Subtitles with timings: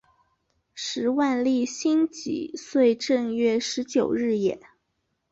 [0.73, 4.59] 时万历辛己岁正月十九日也。